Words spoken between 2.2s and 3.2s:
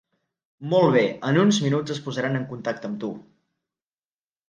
en contacte amb tu.